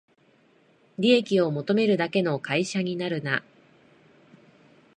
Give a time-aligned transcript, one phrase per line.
[0.97, 3.43] 利益を求めるだけの会社になるな